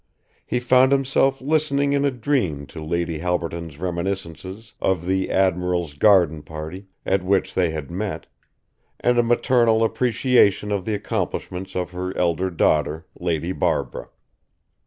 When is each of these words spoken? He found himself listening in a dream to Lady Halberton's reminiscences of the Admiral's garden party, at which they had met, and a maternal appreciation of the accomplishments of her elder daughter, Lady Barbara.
He 0.47 0.59
found 0.59 0.91
himself 0.91 1.41
listening 1.41 1.93
in 1.93 2.03
a 2.05 2.09
dream 2.09 2.65
to 2.73 2.83
Lady 2.83 3.19
Halberton's 3.19 3.77
reminiscences 3.77 4.73
of 4.81 5.05
the 5.05 5.29
Admiral's 5.29 5.93
garden 5.93 6.41
party, 6.41 6.87
at 7.05 7.21
which 7.23 7.53
they 7.53 7.69
had 7.69 7.91
met, 7.91 8.25
and 8.99 9.19
a 9.19 9.21
maternal 9.21 9.83
appreciation 9.83 10.71
of 10.71 10.85
the 10.85 10.95
accomplishments 10.95 11.75
of 11.75 11.91
her 11.91 12.17
elder 12.17 12.49
daughter, 12.49 13.05
Lady 13.19 13.51
Barbara. 13.51 14.09